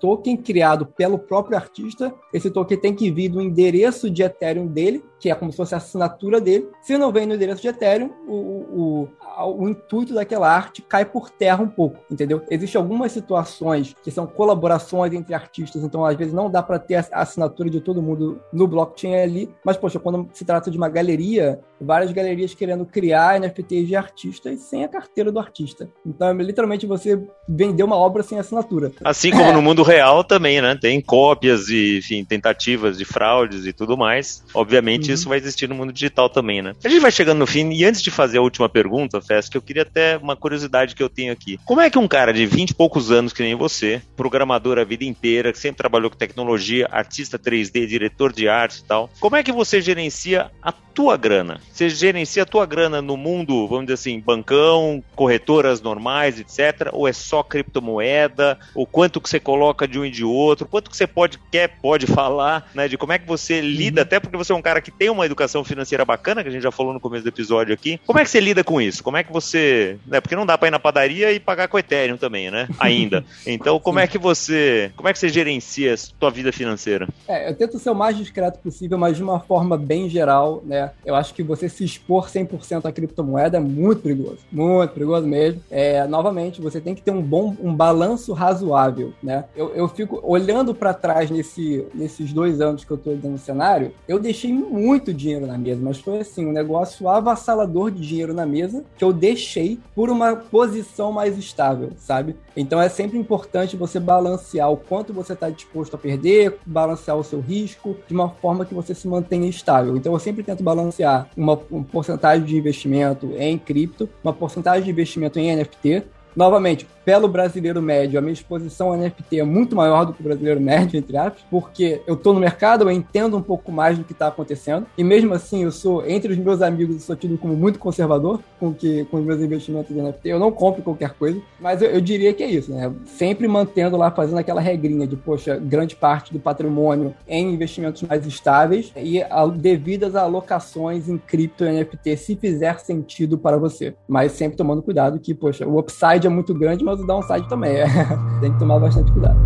[0.00, 2.12] token criado pelo próprio artista.
[2.32, 5.74] Esse token tem que vir do endereço de Ethereum dele, que é como se fosse
[5.74, 6.68] a assinatura dele.
[6.80, 11.04] Se não vem no endereço de Ethereum, o, o, o, o intuito daquela arte cai
[11.04, 12.42] por terra um pouco, entendeu?
[12.50, 16.94] Existem algumas situações que são colaborações entre artistas, então às vezes não dá para ter
[16.94, 20.88] a assinatura de todo mundo no blockchain ali, mas poxa, quando se trata de uma
[20.88, 25.90] galeria, várias galerias querendo criar NFTs de artistas sem a carteira do artista.
[26.04, 28.92] Então é literalmente você vender uma obra sem assinatura.
[29.04, 30.76] Assim como no mundo real também, né?
[30.80, 34.44] Tem cópias e, enfim, tentativas de fraudes e tudo mais.
[34.54, 35.14] Obviamente uhum.
[35.14, 36.74] isso vai existir no mundo digital também, né?
[36.84, 39.62] A gente vai chegando no fim, e antes de fazer a última pergunta, Fest, eu
[39.62, 41.58] queria até uma curiosidade que eu tenho aqui.
[41.64, 44.84] Como é que um cara de 20 e poucos anos, que nem você, programador a
[44.84, 49.36] vida inteira, que sempre trabalhou com tecnologia, artista 3D, diretor de arte e tal, como
[49.36, 51.60] é que você gerencia a tua grana?
[51.72, 56.90] Você gerencia a tua grana no mundo, vamos dizer assim, bancão, corretoras normais, etc?
[56.92, 58.58] Ou é só criptomoeda?
[58.74, 60.66] O quanto que você coloca de um e de outro?
[60.66, 62.88] Quanto que você pode, quer, pode falar, né?
[62.88, 64.02] De como é que você lida, uhum.
[64.02, 66.60] até porque você é um cara que tem uma educação financeira bacana, que a gente
[66.60, 67.98] já falou no começo do episódio aqui.
[68.06, 69.02] Como é que você lida com isso?
[69.02, 69.96] Como é que você.
[70.06, 70.20] Né?
[70.20, 72.68] Porque não dá pra ir na padaria e pagar com Ethereum também, né?
[72.78, 73.24] Ainda.
[73.46, 74.92] Então, como é que você.
[74.94, 77.08] Como é que você gerencia a sua vida financeira?
[77.26, 80.90] É, eu tento ser o mais discreto possível, mas de uma forma bem geral, né?
[81.06, 84.38] Eu acho que você se expor 100% à criptomoeda é muito perigoso.
[84.52, 85.62] Muito perigoso mesmo.
[85.70, 89.44] É, novamente, você tem que ter um bom um balanço razoável, né?
[89.56, 93.92] Eu, eu fico olhando para trás nesse, nesses dois anos que eu tô no cenário,
[94.06, 98.44] eu deixei muito dinheiro na mesa, mas foi assim, um negócio avassalador de dinheiro na
[98.44, 102.36] mesa que eu deixei por uma posição mais estável, sabe?
[102.56, 107.24] Então é sempre importante você balancear o quanto você está disposto a perder, balancear o
[107.24, 109.96] seu risco de uma forma que você se mantenha estável.
[109.96, 115.38] Então eu sempre tento balancear uma porcentagem de investimento em cripto, uma porcentagem de investimento
[115.38, 116.04] em NFT,
[116.34, 120.24] Novamente, pelo brasileiro médio, a minha exposição ao NFT é muito maior do que o
[120.24, 124.04] brasileiro médio, entre aspas, porque eu estou no mercado, eu entendo um pouco mais do
[124.04, 127.36] que está acontecendo, e mesmo assim eu sou, entre os meus amigos, eu sou tido
[127.38, 131.14] como muito conservador com, que, com os meus investimentos em NFT, eu não compro qualquer
[131.14, 132.92] coisa, mas eu, eu diria que é isso, né?
[133.06, 138.26] Sempre mantendo lá, fazendo aquela regrinha de, poxa, grande parte do patrimônio em investimentos mais
[138.26, 143.94] estáveis e a, devidas a alocações em cripto e NFT, se fizer sentido para você.
[144.08, 147.72] Mas sempre tomando cuidado que, poxa, o upside é muito grande, mas o downside também.
[147.76, 147.86] É.
[148.40, 149.38] Tem que tomar bastante cuidado.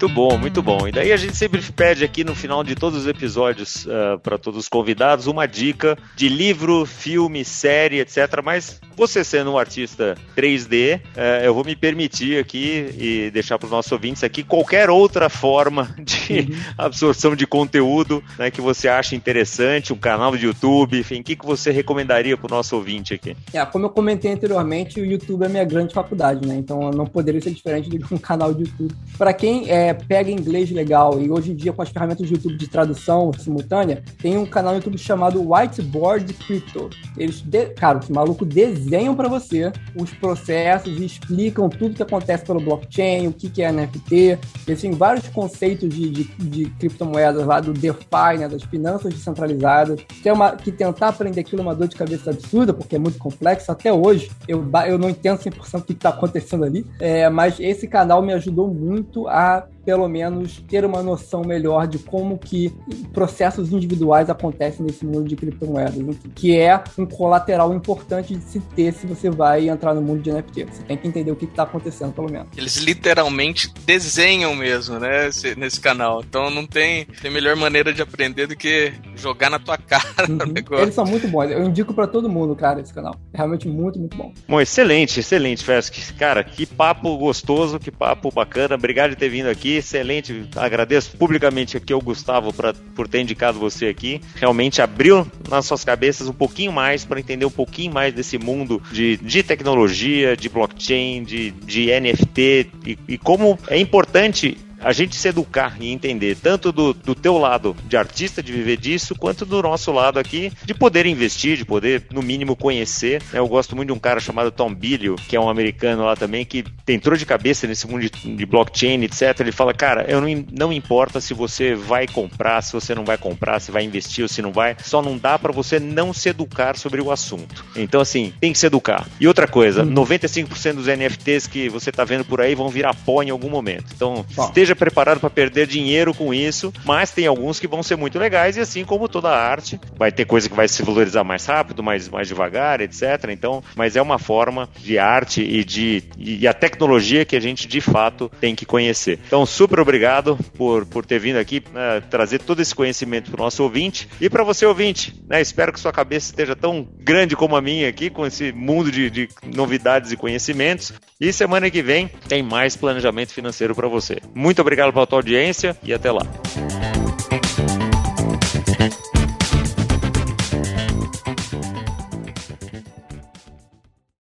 [0.00, 0.86] Muito bom, muito bom.
[0.86, 4.38] E daí a gente sempre pede aqui no final de todos os episódios uh, para
[4.38, 8.40] todos os convidados uma dica de livro, filme, série, etc.
[8.44, 13.58] Mas você sendo um artista 3D, uh, eh, eu vou me permitir aqui e deixar
[13.58, 16.58] para os nossos ouvintes aqui qualquer outra forma de uhum.
[16.78, 21.34] absorção de conteúdo né, que você acha interessante, um canal de YouTube, enfim, o que,
[21.34, 23.36] que você recomendaria para o nosso ouvinte aqui?
[23.52, 26.54] É, como eu comentei anteriormente, o YouTube é minha grande faculdade, né?
[26.54, 28.94] Então não poderia ser diferente de um canal de YouTube.
[29.16, 32.56] Para quem é, pega inglês legal e hoje em dia com as ferramentas de YouTube
[32.56, 36.90] de tradução simultânea, tem um canal no YouTube chamado Whiteboard Crypto.
[37.16, 37.66] Eles, de...
[37.70, 43.26] cara, os malucos desenham para você os processos e explicam tudo que acontece pelo blockchain,
[43.26, 44.38] o que, que é NFT.
[44.66, 50.00] Eles têm vários conceitos de, de, de criptomoedas lá do DeFi, né, das finanças descentralizadas.
[50.24, 53.18] É uma, que tentar aprender aquilo é uma dor de cabeça absurda, porque é muito
[53.18, 53.72] complexo.
[53.72, 57.88] Até hoje, eu, eu não entendo 100% o que está acontecendo ali, é, mas esse
[57.88, 62.70] canal me ajudou muito a pelo menos ter uma noção melhor de como que
[63.14, 65.94] processos individuais acontecem nesse mundo de criptomoedas,
[66.34, 70.30] que é um colateral importante de se ter se você vai entrar no mundo de
[70.30, 70.66] NFT.
[70.66, 72.48] Você tem que entender o que está acontecendo, pelo menos.
[72.54, 76.22] Eles literalmente desenham mesmo, né, nesse canal.
[76.22, 80.50] Então não tem, tem melhor maneira de aprender do que jogar na tua cara uhum.
[80.50, 80.84] o negócio.
[80.84, 81.50] Eles são muito bons.
[81.50, 83.14] Eu indico para todo mundo, cara, esse canal.
[83.32, 84.34] É realmente muito, muito bom.
[84.46, 86.12] Bom, excelente, excelente, Fesk.
[86.18, 88.74] Cara, que papo gostoso, que papo bacana.
[88.74, 90.48] Obrigado de ter vindo aqui excelente.
[90.56, 94.20] Agradeço publicamente aqui ao Gustavo pra, por ter indicado você aqui.
[94.34, 98.82] Realmente abriu nas suas cabeças um pouquinho mais para entender um pouquinho mais desse mundo
[98.92, 105.16] de, de tecnologia, de blockchain, de, de NFT e, e como é importante a gente
[105.16, 109.44] se educar e entender, tanto do, do teu lado de artista, de viver disso, quanto
[109.44, 113.22] do nosso lado aqui, de poder investir, de poder, no mínimo, conhecer.
[113.32, 116.44] Eu gosto muito de um cara chamado Tom Billio, que é um americano lá também,
[116.44, 119.40] que entrou de cabeça nesse mundo de, de blockchain, etc.
[119.40, 123.18] Ele fala, cara, eu não, não importa se você vai comprar, se você não vai
[123.18, 126.28] comprar, se vai investir ou se não vai, só não dá para você não se
[126.28, 127.64] educar sobre o assunto.
[127.76, 129.06] Então, assim, tem que se educar.
[129.20, 129.94] E outra coisa, hum.
[129.94, 133.86] 95% dos NFTs que você tá vendo por aí vão virar pó em algum momento.
[133.94, 134.44] Então, Bom.
[134.44, 138.18] esteja esteja preparado para perder dinheiro com isso, mas tem alguns que vão ser muito
[138.18, 141.82] legais e assim como toda arte, vai ter coisa que vai se valorizar mais rápido,
[141.82, 143.30] mais, mais devagar, etc.
[143.30, 147.66] Então, mas é uma forma de arte e de e a tecnologia que a gente
[147.66, 149.18] de fato tem que conhecer.
[149.26, 153.44] Então, super obrigado por, por ter vindo aqui né, trazer todo esse conhecimento para o
[153.44, 155.14] nosso ouvinte e para você ouvinte.
[155.28, 158.90] Né, espero que sua cabeça esteja tão grande como a minha aqui com esse mundo
[158.90, 160.92] de, de novidades e conhecimentos.
[161.20, 164.18] E semana que vem tem mais planejamento financeiro para você.
[164.58, 166.22] Muito obrigado pela tua audiência e até lá.